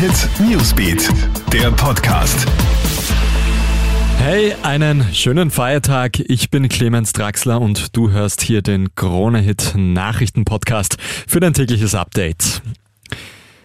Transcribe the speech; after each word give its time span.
Hit 0.00 0.30
Newsbeat, 0.40 1.10
der 1.52 1.70
Podcast. 1.72 2.46
Hey, 4.16 4.54
einen 4.62 5.04
schönen 5.12 5.50
Feiertag. 5.50 6.20
Ich 6.20 6.48
bin 6.48 6.70
Clemens 6.70 7.12
Draxler 7.12 7.60
und 7.60 7.94
du 7.94 8.10
hörst 8.10 8.40
hier 8.40 8.62
den 8.62 8.94
Krone 8.94 9.40
Hit 9.40 9.74
Nachrichten 9.76 10.46
Podcast 10.46 10.96
für 11.26 11.40
dein 11.40 11.52
tägliches 11.52 11.94
Update. 11.94 12.62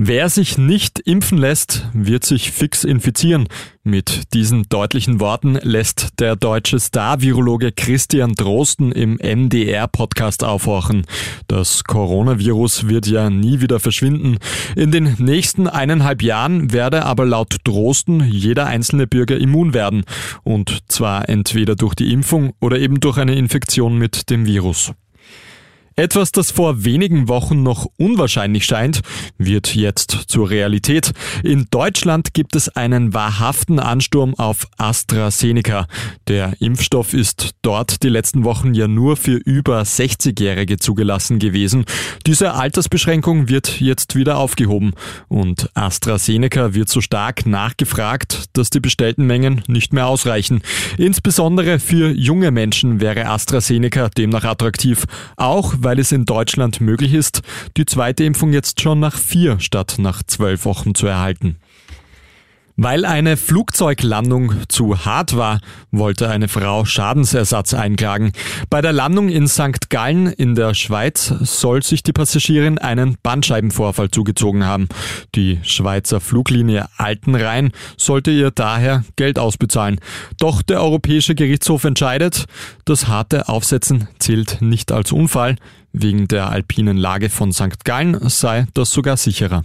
Wer 0.00 0.28
sich 0.28 0.58
nicht 0.58 1.00
impfen 1.00 1.38
lässt, 1.38 1.88
wird 1.92 2.24
sich 2.24 2.52
fix 2.52 2.84
infizieren. 2.84 3.48
Mit 3.82 4.32
diesen 4.32 4.68
deutlichen 4.68 5.18
Worten 5.18 5.58
lässt 5.60 6.20
der 6.20 6.36
deutsche 6.36 6.78
Star-Virologe 6.78 7.72
Christian 7.72 8.34
Drosten 8.34 8.92
im 8.92 9.14
MDR-Podcast 9.16 10.44
aufhorchen. 10.44 11.04
Das 11.48 11.82
Coronavirus 11.82 12.86
wird 12.86 13.08
ja 13.08 13.28
nie 13.28 13.60
wieder 13.60 13.80
verschwinden. 13.80 14.38
In 14.76 14.92
den 14.92 15.16
nächsten 15.18 15.66
eineinhalb 15.66 16.22
Jahren 16.22 16.72
werde 16.72 17.04
aber 17.04 17.26
laut 17.26 17.56
Drosten 17.64 18.22
jeder 18.30 18.66
einzelne 18.66 19.08
Bürger 19.08 19.36
immun 19.36 19.74
werden. 19.74 20.04
Und 20.44 20.78
zwar 20.86 21.28
entweder 21.28 21.74
durch 21.74 21.96
die 21.96 22.12
Impfung 22.12 22.52
oder 22.60 22.78
eben 22.78 23.00
durch 23.00 23.18
eine 23.18 23.34
Infektion 23.34 23.98
mit 23.98 24.30
dem 24.30 24.46
Virus. 24.46 24.92
Etwas, 25.98 26.30
das 26.30 26.52
vor 26.52 26.84
wenigen 26.84 27.26
Wochen 27.26 27.64
noch 27.64 27.88
unwahrscheinlich 27.96 28.64
scheint, 28.64 29.00
wird 29.36 29.74
jetzt 29.74 30.12
zur 30.28 30.48
Realität. 30.48 31.10
In 31.42 31.66
Deutschland 31.72 32.34
gibt 32.34 32.54
es 32.54 32.68
einen 32.68 33.14
wahrhaften 33.14 33.80
Ansturm 33.80 34.36
auf 34.36 34.68
AstraZeneca. 34.76 35.88
Der 36.28 36.52
Impfstoff 36.60 37.14
ist 37.14 37.56
dort 37.62 38.04
die 38.04 38.10
letzten 38.10 38.44
Wochen 38.44 38.74
ja 38.74 38.86
nur 38.86 39.16
für 39.16 39.38
über 39.38 39.80
60-Jährige 39.80 40.76
zugelassen 40.76 41.40
gewesen. 41.40 41.84
Diese 42.28 42.54
Altersbeschränkung 42.54 43.48
wird 43.48 43.80
jetzt 43.80 44.14
wieder 44.14 44.38
aufgehoben 44.38 44.92
und 45.26 45.68
AstraZeneca 45.74 46.74
wird 46.74 46.90
so 46.90 47.00
stark 47.00 47.44
nachgefragt, 47.44 48.50
dass 48.52 48.70
die 48.70 48.78
bestellten 48.78 49.26
Mengen 49.26 49.62
nicht 49.66 49.92
mehr 49.92 50.06
ausreichen. 50.06 50.62
Insbesondere 50.96 51.80
für 51.80 52.12
junge 52.12 52.52
Menschen 52.52 53.00
wäre 53.00 53.26
AstraZeneca 53.26 54.10
demnach 54.10 54.44
attraktiv, 54.44 55.04
auch 55.36 55.74
es 55.96 56.12
in 56.12 56.24
Deutschland 56.24 56.80
möglich 56.80 57.14
ist, 57.14 57.42
die 57.76 57.86
zweite 57.86 58.24
Impfung 58.24 58.52
jetzt 58.52 58.80
schon 58.80 59.00
nach 59.00 59.16
vier 59.16 59.60
statt 59.60 59.94
nach 59.98 60.22
zwölf 60.24 60.64
Wochen 60.64 60.94
zu 60.94 61.06
erhalten. 61.06 61.56
Weil 62.80 63.04
eine 63.04 63.36
Flugzeuglandung 63.36 64.52
zu 64.68 65.04
hart 65.04 65.36
war, 65.36 65.58
wollte 65.90 66.30
eine 66.30 66.46
Frau 66.46 66.84
Schadensersatz 66.84 67.74
einklagen. 67.74 68.30
Bei 68.70 68.80
der 68.80 68.92
Landung 68.92 69.30
in 69.30 69.48
St. 69.48 69.90
Gallen 69.90 70.28
in 70.28 70.54
der 70.54 70.74
Schweiz 70.74 71.26
soll 71.40 71.82
sich 71.82 72.04
die 72.04 72.12
Passagierin 72.12 72.78
einen 72.78 73.16
Bandscheibenvorfall 73.20 74.12
zugezogen 74.12 74.64
haben. 74.64 74.88
Die 75.34 75.58
Schweizer 75.64 76.20
Fluglinie 76.20 76.86
Altenrhein 76.96 77.72
sollte 77.96 78.30
ihr 78.30 78.52
daher 78.52 79.02
Geld 79.16 79.40
ausbezahlen. 79.40 79.98
Doch 80.38 80.62
der 80.62 80.80
Europäische 80.80 81.34
Gerichtshof 81.34 81.82
entscheidet, 81.82 82.44
das 82.84 83.08
harte 83.08 83.48
Aufsetzen 83.48 84.06
zählt 84.20 84.62
nicht 84.62 84.92
als 84.92 85.10
Unfall. 85.10 85.56
Wegen 85.92 86.28
der 86.28 86.50
alpinen 86.50 86.96
Lage 86.96 87.28
von 87.28 87.52
St. 87.52 87.84
Gallen 87.84 88.28
sei 88.28 88.68
das 88.72 88.92
sogar 88.92 89.16
sicherer. 89.16 89.64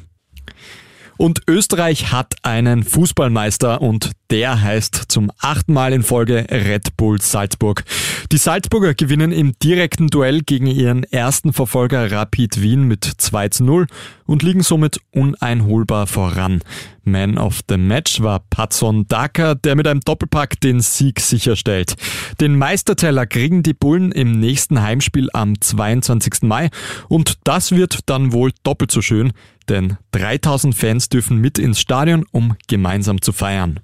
Und 1.24 1.44
Österreich 1.48 2.12
hat 2.12 2.36
einen 2.44 2.84
Fußballmeister 2.84 3.82
und 3.82 4.12
der 4.34 4.64
heißt 4.64 4.96
zum 5.10 5.32
achten 5.42 5.74
Mal 5.74 5.94
in 5.94 6.02
Folge 6.02 6.48
Red 6.50 6.98
Bull 6.98 7.22
Salzburg. 7.22 7.84
Die 8.32 8.38
Salzburger 8.38 8.96
gewinnen 8.96 9.32
im 9.32 9.54
direkten 9.62 10.08
Duell 10.08 10.42
gegen 10.42 10.66
ihren 10.66 11.04
ersten 11.04 11.54
Verfolger 11.54 12.12
Rapid 12.12 12.60
Wien 12.60 12.88
mit 12.88 13.06
2 13.06 13.50
zu 13.50 13.64
0 13.64 13.86
und 14.26 14.42
liegen 14.42 14.64
somit 14.64 15.00
uneinholbar 15.12 16.08
voran. 16.08 16.62
Man 17.04 17.38
of 17.38 17.60
the 17.70 17.78
Match 17.78 18.22
war 18.22 18.40
Patson 18.50 19.08
Daka, 19.08 19.54
der 19.54 19.76
mit 19.76 19.88
einem 19.88 20.00
Doppelpack 20.00 20.60
den 20.62 20.82
Sieg 20.82 21.20
sicherstellt. 21.20 21.94
Den 22.42 22.58
Meisterteller 22.58 23.28
kriegen 23.28 23.62
die 23.62 23.76
Bullen 23.76 24.12
im 24.12 24.40
nächsten 24.40 24.82
Heimspiel 24.82 25.30
am 25.34 25.62
22. 25.62 26.42
Mai 26.42 26.72
und 27.08 27.38
das 27.44 27.72
wird 27.72 28.00
dann 28.08 28.34
wohl 28.34 28.52
doppelt 28.64 28.90
so 28.90 29.04
schön, 29.04 29.32
denn 29.70 29.98
3000 30.14 30.74
Fans 30.74 31.10
dürfen 31.10 31.38
mit 31.38 31.60
ins 31.60 31.80
Stadion, 31.80 32.26
um 32.32 32.56
gemeinsam 32.68 33.22
zu 33.22 33.32
feiern. 33.32 33.80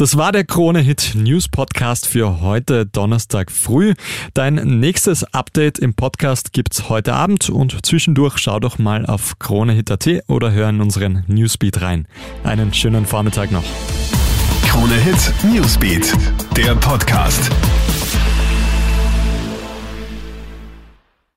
Das 0.00 0.16
war 0.16 0.30
der 0.30 0.44
Krone 0.44 0.78
Hit 0.78 1.16
News 1.16 1.48
Podcast 1.48 2.06
für 2.06 2.40
heute 2.40 2.86
Donnerstag 2.86 3.50
früh. 3.50 3.94
Dein 4.32 4.54
nächstes 4.78 5.24
Update 5.34 5.80
im 5.80 5.94
Podcast 5.94 6.52
gibt's 6.52 6.88
heute 6.88 7.14
Abend 7.14 7.50
und 7.50 7.84
zwischendurch 7.84 8.38
schau 8.38 8.60
doch 8.60 8.78
mal 8.78 9.06
auf 9.06 9.40
kronehit.at 9.40 10.08
oder 10.28 10.52
hör 10.52 10.68
in 10.68 10.80
unseren 10.80 11.24
Newsbeat 11.26 11.82
rein. 11.82 12.06
Einen 12.44 12.72
schönen 12.72 13.06
Vormittag 13.06 13.50
noch. 13.50 13.64
Krone 14.68 14.94
Hit 14.94 15.32
Newsbeat, 15.42 16.12
der 16.56 16.76
Podcast. 16.76 17.50